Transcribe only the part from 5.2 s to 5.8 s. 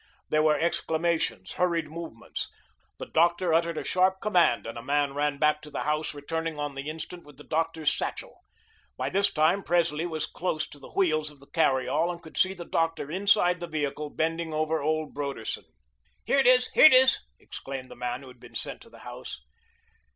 back to